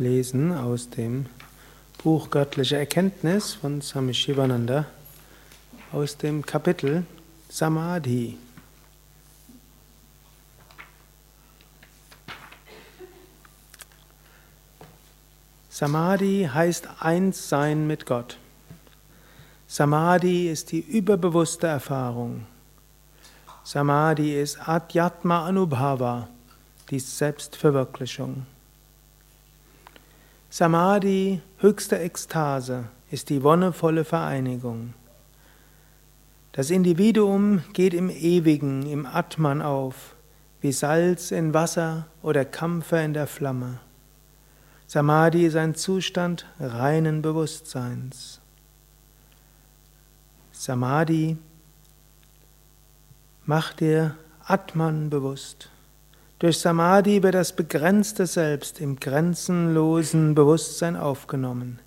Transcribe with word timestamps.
lesen 0.00 0.52
aus 0.56 0.88
dem 0.88 1.26
Buch 2.02 2.30
Göttliche 2.30 2.78
Erkenntnis 2.78 3.52
von 3.52 3.82
Swami 3.82 4.14
Shivananda 4.14 4.86
aus 5.92 6.16
dem 6.16 6.44
Kapitel 6.44 7.04
Samadhi. 7.50 8.38
Samadhi 15.68 16.48
heißt 16.52 16.88
Einssein 17.00 17.86
mit 17.86 18.06
Gott. 18.06 18.38
Samadhi 19.66 20.50
ist 20.50 20.72
die 20.72 20.80
überbewusste 20.80 21.66
Erfahrung. 21.66 22.46
Samadhi 23.64 24.40
ist 24.40 24.66
Adhyatma 24.66 25.46
Anubhava, 25.46 26.28
die 26.90 26.98
Selbstverwirklichung. 26.98 28.46
Samadhi, 30.52 31.40
höchste 31.58 32.00
Ekstase, 32.00 32.88
ist 33.08 33.28
die 33.28 33.44
wonnevolle 33.44 34.04
Vereinigung. 34.04 34.94
Das 36.50 36.70
Individuum 36.70 37.62
geht 37.72 37.94
im 37.94 38.10
Ewigen, 38.10 38.84
im 38.90 39.06
Atman 39.06 39.62
auf, 39.62 40.16
wie 40.60 40.72
Salz 40.72 41.30
in 41.30 41.54
Wasser 41.54 42.08
oder 42.20 42.44
Kampfer 42.44 43.00
in 43.04 43.14
der 43.14 43.28
Flamme. 43.28 43.78
Samadhi 44.88 45.46
ist 45.46 45.54
ein 45.54 45.76
Zustand 45.76 46.46
reinen 46.58 47.22
Bewusstseins. 47.22 48.40
Samadhi 50.50 51.38
macht 53.46 53.78
dir 53.78 54.16
Atman 54.44 55.10
bewusst. 55.10 55.70
Durch 56.40 56.58
Samadhi 56.58 57.22
wird 57.22 57.34
das 57.34 57.52
begrenzte 57.52 58.26
Selbst 58.26 58.80
im 58.80 58.98
grenzenlosen 58.98 60.34
Bewusstsein 60.34 60.96
aufgenommen. 60.96 61.80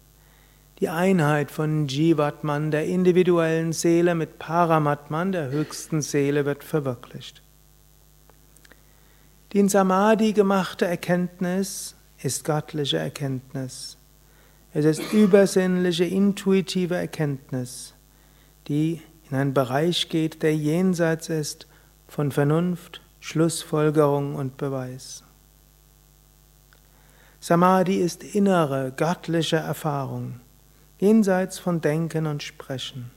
Die 0.80 0.90
Einheit 0.90 1.50
von 1.50 1.88
Jivatman, 1.88 2.70
der 2.70 2.86
individuellen 2.86 3.74
Seele, 3.74 4.14
mit 4.14 4.38
Paramatman, 4.38 5.32
der 5.32 5.50
höchsten 5.50 6.04
Seele, 6.04 6.46
wird 6.46 6.64
verwirklicht. 6.64 7.42
Die 9.52 9.60
in 9.60 9.70
Samadhi 9.70 10.34
gemachte 10.34 10.86
Erkenntnis 10.86 11.96
ist 12.22 12.46
göttliche 12.46 13.00
Erkenntnis. 13.00 13.98
Es 14.72 14.86
ist 14.86 15.14
übersinnliche, 15.14 16.06
intuitive 16.06 16.96
Erkenntnis, 16.96 17.96
die 18.68 19.02
in 19.32 19.36
einen 19.36 19.54
Bereich 19.56 20.10
geht, 20.10 20.44
der 20.44 20.56
jenseits 20.56 21.30
ist 21.30 21.66
von 22.08 22.32
Vernunft, 22.32 23.03
Schlussfolgerung 23.26 24.36
und 24.36 24.58
Beweis. 24.58 25.24
Samadhi 27.40 27.96
ist 27.96 28.22
innere, 28.22 28.92
göttliche 28.98 29.56
Erfahrung, 29.56 30.42
jenseits 31.00 31.58
von 31.58 31.80
Denken 31.80 32.28
und 32.28 32.44
Sprechen. 32.44 33.12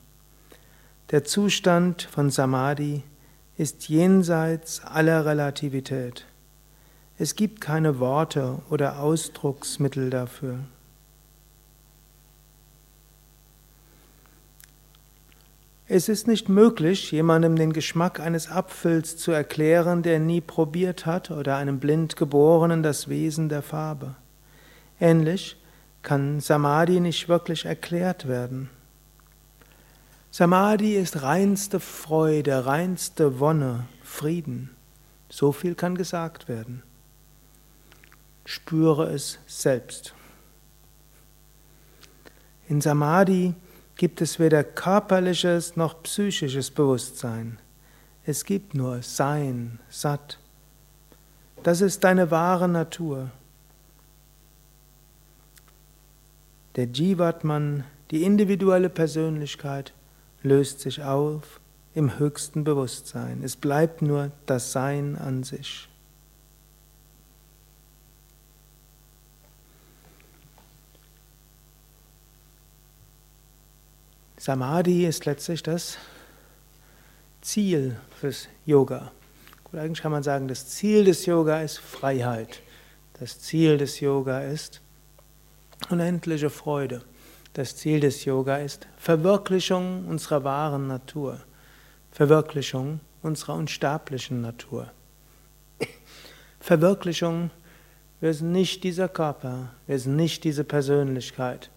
Der 1.11 1.25
Zustand 1.25 2.03
von 2.03 2.31
Samadhi 2.31 3.03
ist 3.57 3.89
jenseits 3.89 4.81
aller 4.85 5.27
Relativität. 5.27 6.25
Es 7.19 7.35
gibt 7.35 7.61
keine 7.61 7.99
Worte 7.99 8.61
oder 8.71 9.01
Ausdrucksmittel 9.01 10.11
dafür. 10.11 10.61
Es 15.97 16.11
ist 16.11 16.27
nicht 16.27 16.51
möglich, 16.51 17.11
jemandem 17.11 17.57
den 17.57 17.73
Geschmack 17.73 18.21
eines 18.21 18.51
Apfels 18.51 19.17
zu 19.17 19.33
erklären, 19.33 20.03
der 20.03 20.21
nie 20.21 20.43
probiert 20.43 21.07
hat, 21.07 21.31
oder 21.31 21.57
einem 21.57 21.81
Blindgeborenen 21.81 22.83
das 22.83 23.09
Wesen 23.09 23.49
der 23.49 23.63
Farbe. 23.63 24.15
Ähnlich 25.01 25.57
kann 26.03 26.41
Samadhi 26.41 27.01
nicht 27.01 27.31
wirklich 27.31 27.65
erklärt 27.65 28.29
werden. 28.29 28.69
Samadhi 30.31 30.97
ist 30.97 31.23
reinste 31.23 31.81
Freude, 31.81 32.67
reinste 32.67 33.41
Wonne, 33.41 33.87
Frieden. 34.03 34.77
So 35.31 35.51
viel 35.51 35.75
kann 35.75 35.95
gesagt 35.95 36.47
werden. 36.47 36.83
Spüre 38.45 39.15
es 39.15 39.39
selbst. 39.47 40.13
In 42.69 42.83
Samadhi 42.83 43.55
gibt 43.97 44.21
es 44.21 44.39
weder 44.39 44.63
körperliches 44.63 45.77
noch 45.77 46.03
psychisches 46.03 46.71
Bewusstsein. 46.71 47.59
Es 48.25 48.45
gibt 48.45 48.75
nur 48.75 49.03
Sein, 49.03 49.79
Sat. 49.89 50.39
Das 51.63 51.81
ist 51.81 52.05
deine 52.05 52.31
wahre 52.31 52.69
Natur. 52.69 53.31
Der 56.77 56.87
Jivatman, 56.87 57.85
die 58.11 58.23
individuelle 58.23 58.91
Persönlichkeit, 58.91 59.95
löst 60.43 60.81
sich 60.81 61.03
auf 61.03 61.61
im 61.95 62.19
höchsten 62.19 62.65
Bewusstsein. 62.65 63.43
Es 63.43 63.57
bleibt 63.57 64.03
nur 64.03 64.31
das 64.45 64.73
Sein 64.73 65.17
an 65.17 65.43
sich. 65.43 65.89
Samadhi 74.47 75.05
ist 75.07 75.25
letztlich 75.25 75.61
das 75.61 75.99
Ziel 77.41 77.97
fürs 78.21 78.47
Yoga. 78.65 79.11
Gut, 79.65 79.81
eigentlich 79.81 80.01
kann 80.01 80.13
man 80.13 80.23
sagen, 80.23 80.47
das 80.47 80.69
Ziel 80.69 81.05
des 81.05 81.27
Yoga 81.27 81.63
ist 81.63 81.79
Freiheit. 81.79 82.63
Das 83.19 83.41
Ziel 83.41 83.77
des 83.77 83.99
Yoga 83.99 84.43
ist 84.43 84.81
unendliche 85.91 86.49
Freude. 86.49 87.03
Das 87.55 87.75
Ziel 87.75 87.99
des 87.99 88.25
Yoga 88.25 88.59
ist 88.59 88.87
Verwirklichung 88.99 90.07
unserer 90.07 90.45
wahren 90.45 90.87
Natur, 90.87 91.41
Verwirklichung 92.13 93.01
unserer 93.23 93.55
unsterblichen 93.55 94.43
Natur. 94.43 94.93
Verwirklichung, 96.61 97.51
wir 98.21 98.33
sind 98.33 98.53
nicht 98.53 98.85
dieser 98.85 99.09
Körper, 99.09 99.73
wir 99.89 99.99
sind 99.99 100.15
nicht 100.15 100.45
diese 100.45 100.63
Persönlichkeit 100.63 101.69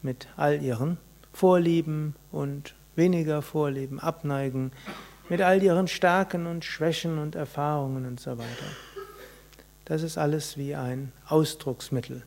mit 0.00 0.26
all 0.38 0.62
ihren 0.62 0.96
Vorlieben 1.34 2.14
und 2.30 2.74
weniger 2.94 3.42
Vorlieben, 3.42 3.98
Abneigen, 3.98 4.70
mit 5.28 5.42
all 5.42 5.60
ihren 5.62 5.88
Stärken 5.88 6.46
und 6.46 6.64
Schwächen 6.64 7.18
und 7.18 7.34
Erfahrungen 7.34 8.06
und 8.06 8.20
so 8.20 8.38
weiter. 8.38 8.66
Das 9.84 10.02
ist 10.02 10.16
alles 10.16 10.56
wie 10.56 10.76
ein 10.76 11.12
Ausdrucksmittel. 11.26 12.22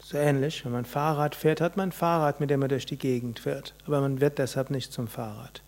So 0.00 0.16
ähnlich, 0.18 0.64
wenn 0.64 0.70
man 0.70 0.84
Fahrrad 0.84 1.34
fährt, 1.34 1.60
hat 1.60 1.76
man 1.76 1.88
ein 1.88 1.92
Fahrrad, 1.92 2.38
mit 2.38 2.48
dem 2.48 2.60
man 2.60 2.68
durch 2.68 2.86
die 2.86 2.96
Gegend 2.96 3.40
fährt, 3.40 3.74
aber 3.86 4.00
man 4.00 4.20
wird 4.20 4.38
deshalb 4.38 4.70
nicht 4.70 4.92
zum 4.92 5.08
Fahrrad. 5.08 5.62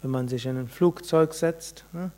Wenn 0.00 0.10
man 0.10 0.26
sich 0.26 0.46
in 0.46 0.56
ein 0.56 0.68
Flugzeug 0.68 1.34
setzt, 1.34 1.84
ne, 1.92 2.10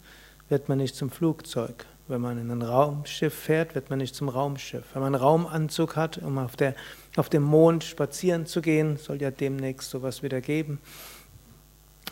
wird 0.49 0.69
man 0.69 0.79
nicht 0.79 0.95
zum 0.95 1.11
Flugzeug. 1.11 1.87
Wenn 2.09 2.21
man 2.21 2.39
in 2.39 2.51
ein 2.51 2.63
Raumschiff 2.63 3.35
fährt, 3.35 3.75
wird 3.75 3.91
man 3.91 3.99
nicht 3.99 4.15
zum 4.15 4.29
Raumschiff. 4.29 4.85
Wenn 4.95 5.03
man 5.03 5.15
einen 5.15 5.23
Raumanzug 5.23 5.97
hat, 5.97 6.19
um 6.19 6.39
auf, 6.39 6.55
der, 6.55 6.75
auf 7.17 7.29
dem 7.29 7.43
Mond 7.43 7.83
spazieren 7.83 8.47
zu 8.47 8.63
gehen, 8.63 8.97
soll 8.97 9.21
ja 9.21 9.33
demnächst 9.33 9.91
sowas 9.91 10.23
wieder 10.23 10.41
geben, 10.41 10.81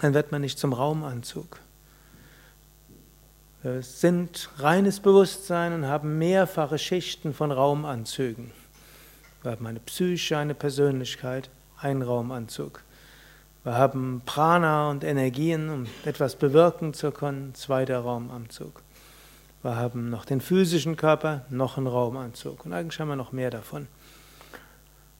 dann 0.00 0.12
wird 0.12 0.32
man 0.32 0.40
nicht 0.40 0.58
zum 0.58 0.72
Raumanzug. 0.72 1.60
Wir 3.62 3.82
sind 3.82 4.50
reines 4.58 5.00
Bewusstsein 5.00 5.72
und 5.72 5.86
haben 5.86 6.18
mehrfache 6.18 6.76
Schichten 6.76 7.32
von 7.32 7.52
Raumanzügen. 7.52 8.50
Wir 9.42 9.52
haben 9.52 9.66
eine 9.66 9.80
Psyche, 9.80 10.36
eine 10.36 10.54
Persönlichkeit, 10.54 11.50
einen 11.80 12.02
Raumanzug. 12.02 12.82
Wir 13.62 13.74
haben 13.74 14.22
Prana 14.26 14.90
und 14.90 15.04
Energien, 15.04 15.70
um 15.70 15.86
etwas 16.04 16.36
bewirken 16.36 16.92
zu 16.92 17.12
können, 17.12 17.54
zweiter 17.54 18.00
Raumanzug. 18.00 18.82
Wir 19.64 19.76
haben 19.76 20.10
noch 20.10 20.26
den 20.26 20.42
physischen 20.42 20.94
Körper, 20.98 21.46
noch 21.48 21.78
einen 21.78 21.86
Raumanzug. 21.86 22.66
Und 22.66 22.74
eigentlich 22.74 23.00
haben 23.00 23.08
wir 23.08 23.16
noch 23.16 23.32
mehr 23.32 23.50
davon. 23.50 23.86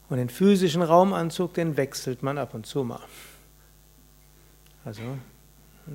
Und 0.07 0.17
den 0.17 0.29
physischen 0.29 0.83
Raumanzug, 0.83 1.55
den 1.55 1.77
wechselt 1.77 2.21
man 2.21 2.37
ab 2.37 2.53
und 2.53 2.67
zu 2.67 2.83
mal. 2.83 2.99
Also 4.83 5.01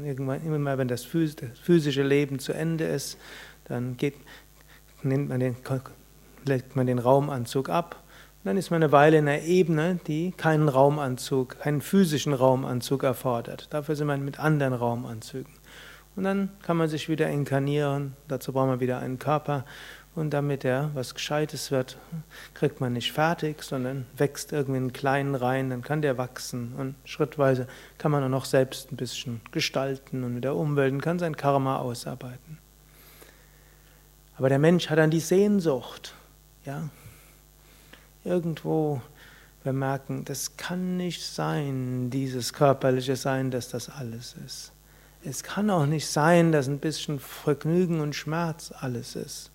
irgendwann, 0.05 0.45
immer 0.45 0.79
wenn 0.79 0.89
das 0.89 1.05
physische 1.05 2.03
Leben 2.03 2.41
zu 2.41 2.53
Ende 2.53 2.87
ist, 2.87 3.19
dann 3.67 3.97
geht, 3.97 4.17
nimmt 5.05 5.29
man 5.29 5.39
den, 5.39 5.55
legt 6.45 6.75
man 6.75 6.89
den 6.89 6.99
Raumanzug 6.99 7.69
ab. 7.69 8.03
Dann 8.43 8.57
ist 8.57 8.73
man 8.73 8.83
eine 8.83 8.91
Weile 8.91 9.19
in 9.19 9.29
einer 9.29 9.43
Ebene, 9.43 10.01
die 10.09 10.33
keinen 10.33 10.69
Raumanzug, 10.69 11.61
keinen 11.61 11.83
physischen 11.83 12.33
Raumanzug 12.33 13.05
erfordert. 13.05 13.69
Dafür 13.71 13.95
sind 13.95 14.09
wir 14.09 14.17
mit 14.17 14.41
anderen 14.41 14.73
Raumanzügen. 14.73 15.60
Und 16.17 16.25
dann 16.25 16.51
kann 16.63 16.77
man 16.77 16.89
sich 16.89 17.09
wieder 17.09 17.29
inkarnieren, 17.29 18.15
dazu 18.29 18.53
braucht 18.53 18.69
man 18.69 18.81
wieder 18.81 18.99
einen 18.99 19.19
Körper. 19.19 19.65
Und 20.17 20.31
damit 20.31 20.65
er 20.65 20.91
was 20.95 21.15
Gescheites 21.15 21.71
wird, 21.71 21.97
kriegt 22.53 22.81
man 22.81 22.95
nicht 22.95 23.13
fertig, 23.13 23.63
sondern 23.63 24.07
wächst 24.17 24.53
irgendwie 24.53 24.79
einen 24.79 24.93
kleinen 24.93 25.37
rein, 25.37 25.71
dann 25.71 25.83
kann 25.83 26.03
der 26.03 26.19
wachsen. 26.19 26.75
Und 26.77 26.97
schrittweise 27.05 27.69
kann 27.97 28.11
man 28.11 28.25
auch 28.25 28.29
noch 28.29 28.45
selbst 28.45 28.91
ein 28.91 28.97
bisschen 28.97 29.41
gestalten 29.53 30.25
und 30.25 30.35
mit 30.35 30.45
der 30.45 30.57
Umwelt 30.57 30.93
und 30.93 31.01
kann 31.01 31.21
sein 31.21 31.37
Karma 31.37 31.79
ausarbeiten. 31.79 32.59
Aber 34.37 34.49
der 34.49 34.59
Mensch 34.59 34.91
hat 34.91 34.99
dann 34.99 35.11
die 35.11 35.21
Sehnsucht, 35.21 36.15
ja, 36.65 36.89
irgendwo 38.25 39.01
wir 39.63 39.73
merken, 39.73 40.25
das 40.25 40.57
kann 40.57 40.97
nicht 40.97 41.23
sein, 41.23 42.11
dieses 42.11 42.53
körperliche 42.53 43.17
Sein, 43.17 43.51
dass 43.51 43.69
das 43.69 43.91
alles 43.91 44.35
ist. 44.45 44.73
Es 45.23 45.43
kann 45.43 45.69
auch 45.71 45.87
nicht 45.87 46.07
sein, 46.07 46.51
dass 46.51 46.67
ein 46.67 46.79
bisschen 46.79 47.19
Vergnügen 47.19 48.01
und 48.01 48.15
Schmerz 48.15 48.73
alles 48.79 49.17
ist. 49.17 49.51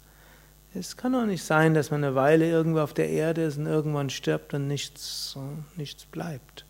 Es 0.75 0.97
kann 0.97 1.15
auch 1.15 1.25
nicht 1.25 1.43
sein, 1.43 1.73
dass 1.73 1.89
man 1.89 2.03
eine 2.03 2.15
Weile 2.15 2.49
irgendwo 2.49 2.81
auf 2.81 2.93
der 2.93 3.09
Erde 3.09 3.43
ist 3.43 3.57
und 3.57 3.65
irgendwann 3.65 4.09
stirbt 4.09 4.53
und 4.53 4.67
nichts, 4.67 5.37
nichts 5.77 6.05
bleibt. 6.05 6.65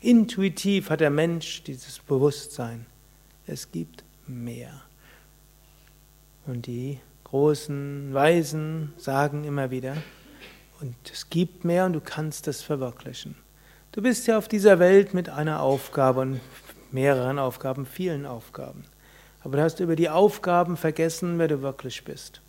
Intuitiv 0.00 0.90
hat 0.90 1.00
der 1.00 1.10
Mensch 1.10 1.62
dieses 1.62 1.98
Bewusstsein. 1.98 2.86
Es 3.46 3.72
gibt 3.72 4.04
mehr. 4.26 4.82
Und 6.46 6.66
die 6.66 7.00
großen 7.24 8.12
Weisen 8.12 8.92
sagen 8.98 9.44
immer 9.44 9.70
wieder, 9.70 9.96
und 10.80 10.94
es 11.10 11.30
gibt 11.30 11.64
mehr 11.64 11.86
und 11.86 11.94
du 11.94 12.00
kannst 12.00 12.48
es 12.48 12.62
verwirklichen. 12.62 13.34
Du 13.92 14.02
bist 14.02 14.26
ja 14.26 14.36
auf 14.36 14.46
dieser 14.46 14.78
Welt 14.78 15.14
mit 15.14 15.30
einer 15.30 15.62
Aufgabe 15.62 16.20
und 16.20 16.40
mehreren 16.92 17.38
Aufgaben, 17.38 17.86
vielen 17.86 18.26
Aufgaben. 18.26 18.84
Aber 19.42 19.58
du 19.58 19.62
hast 19.62 19.80
über 19.80 19.96
die 19.96 20.10
Aufgaben 20.10 20.76
vergessen, 20.76 21.38
wer 21.38 21.48
du 21.48 21.62
wirklich 21.62 22.04
bist. 22.04 22.40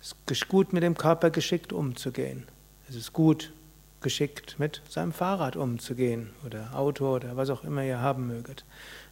Es 0.00 0.14
ist 0.30 0.48
gut, 0.48 0.72
mit 0.72 0.82
dem 0.82 0.96
Körper 0.96 1.30
geschickt 1.30 1.72
umzugehen. 1.72 2.44
Es 2.88 2.96
ist 2.96 3.12
gut, 3.12 3.52
geschickt 4.00 4.56
mit 4.58 4.82
seinem 4.88 5.12
Fahrrad 5.12 5.56
umzugehen 5.56 6.30
oder 6.44 6.70
Auto 6.74 7.14
oder 7.14 7.36
was 7.36 7.50
auch 7.50 7.64
immer 7.64 7.84
ihr 7.84 8.00
haben 8.00 8.26
möget. 8.26 8.64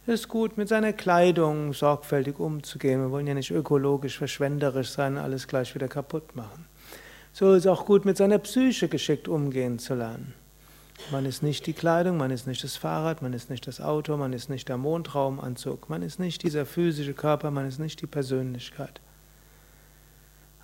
Es 0.05 0.21
ist 0.21 0.27
gut, 0.27 0.57
mit 0.57 0.67
seiner 0.67 0.93
Kleidung 0.93 1.73
sorgfältig 1.73 2.39
umzugehen. 2.39 3.01
Wir 3.01 3.11
wollen 3.11 3.27
ja 3.27 3.33
nicht 3.33 3.51
ökologisch, 3.51 4.17
verschwenderisch 4.17 4.89
sein, 4.89 5.17
alles 5.17 5.47
gleich 5.47 5.73
wieder 5.75 5.87
kaputt 5.87 6.35
machen. 6.35 6.65
So 7.33 7.53
ist 7.53 7.65
es 7.65 7.67
auch 7.67 7.85
gut, 7.85 8.03
mit 8.03 8.17
seiner 8.17 8.39
Psyche 8.39 8.89
geschickt 8.89 9.27
umgehen 9.27 9.79
zu 9.79 9.95
lernen. 9.95 10.33
Man 11.11 11.25
ist 11.25 11.43
nicht 11.43 11.65
die 11.65 11.73
Kleidung, 11.73 12.17
man 12.17 12.31
ist 12.31 12.47
nicht 12.47 12.63
das 12.63 12.77
Fahrrad, 12.77 13.21
man 13.21 13.33
ist 13.33 13.49
nicht 13.49 13.65
das 13.67 13.81
Auto, 13.81 14.15
man 14.17 14.33
ist 14.33 14.49
nicht 14.49 14.69
der 14.69 14.77
Mondraumanzug, 14.77 15.89
man 15.89 16.03
ist 16.03 16.19
nicht 16.19 16.43
dieser 16.43 16.65
physische 16.65 17.13
Körper, 17.13 17.51
man 17.51 17.67
ist 17.67 17.79
nicht 17.79 18.01
die 18.01 18.07
Persönlichkeit. 18.07 19.01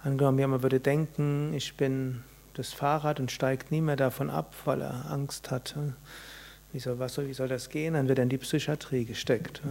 Angenommen, 0.03 0.39
jemand 0.39 0.63
würde 0.63 0.79
denken, 0.79 1.53
ich 1.53 1.75
bin 1.75 2.23
das 2.53 2.73
Fahrrad 2.73 3.19
und 3.19 3.31
steigt 3.31 3.71
nie 3.71 3.81
mehr 3.81 3.95
davon 3.95 4.29
ab, 4.29 4.55
weil 4.65 4.81
er 4.81 5.11
Angst 5.11 5.51
hat. 5.51 5.75
Wie 6.71 6.79
soll, 6.79 6.99
was 6.99 7.17
wie 7.17 7.33
soll 7.33 7.47
das 7.47 7.69
gehen? 7.69 7.93
Dann 7.93 8.07
wird 8.07 8.19
er 8.19 8.23
in 8.23 8.29
die 8.29 8.37
Psychiatrie 8.37 9.05
gesteckt. 9.05 9.61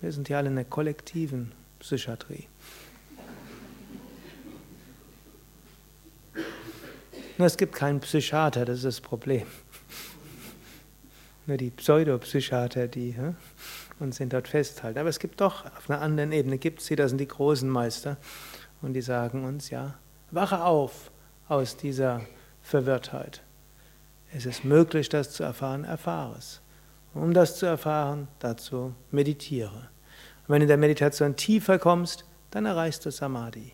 Wir 0.00 0.12
sind 0.12 0.28
ja 0.28 0.38
alle 0.38 0.48
in 0.48 0.56
der 0.56 0.64
kollektiven 0.64 1.52
Psychiatrie. 1.78 2.46
Nur 7.38 7.46
es 7.46 7.56
gibt 7.56 7.74
keinen 7.74 8.00
Psychiater, 8.00 8.64
das 8.64 8.78
ist 8.78 8.84
das 8.84 9.00
Problem. 9.00 9.46
Nur 11.46 11.56
die 11.56 11.70
Pseudopsychiater, 11.70 12.88
die 12.88 13.10
ja, 13.10 13.34
uns 13.98 14.16
sind 14.16 14.32
dort 14.32 14.48
festhalten. 14.48 14.98
Aber 14.98 15.08
es 15.08 15.18
gibt 15.18 15.40
doch, 15.40 15.64
auf 15.64 15.90
einer 15.90 16.00
anderen 16.00 16.32
Ebene 16.32 16.58
gibt 16.58 16.80
es 16.80 16.86
sie, 16.86 16.96
das 16.96 17.10
sind 17.10 17.18
die 17.18 17.28
großen 17.28 17.68
Meister. 17.68 18.16
Und 18.80 18.92
die 18.94 19.00
sagen 19.00 19.44
uns, 19.44 19.70
ja, 19.70 19.94
wache 20.30 20.62
auf 20.62 21.10
aus 21.48 21.76
dieser 21.76 22.22
Verwirrtheit. 22.62 23.42
Es 24.32 24.46
ist 24.46 24.64
möglich, 24.64 25.08
das 25.08 25.32
zu 25.32 25.42
erfahren, 25.42 25.84
erfahre 25.84 26.36
es. 26.38 26.60
Um 27.14 27.34
das 27.34 27.58
zu 27.58 27.66
erfahren, 27.66 28.28
dazu 28.38 28.94
meditiere. 29.10 29.90
Und 30.46 30.48
wenn 30.48 30.60
du 30.60 30.64
in 30.64 30.68
der 30.68 30.76
Meditation 30.78 31.36
tiefer 31.36 31.78
kommst, 31.78 32.24
dann 32.50 32.66
erreichst 32.66 33.04
du 33.04 33.10
Samadhi. 33.10 33.72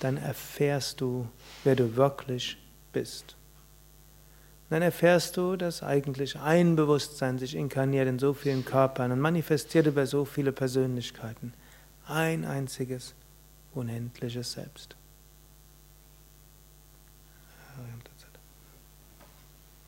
Dann 0.00 0.16
erfährst 0.16 1.00
du, 1.00 1.28
wer 1.64 1.74
du 1.74 1.96
wirklich 1.96 2.56
bist. 2.92 3.36
Dann 4.70 4.82
erfährst 4.82 5.36
du, 5.36 5.56
dass 5.56 5.82
eigentlich 5.82 6.38
ein 6.38 6.76
Bewusstsein 6.76 7.38
sich 7.38 7.54
inkarniert 7.54 8.06
in 8.06 8.18
so 8.18 8.34
vielen 8.34 8.64
Körpern 8.64 9.12
und 9.12 9.20
manifestiert 9.20 9.86
über 9.86 10.06
so 10.06 10.24
viele 10.24 10.52
Persönlichkeiten. 10.52 11.54
Ein 12.06 12.44
einziges, 12.44 13.14
unendliches 13.72 14.52
Selbst. 14.52 14.96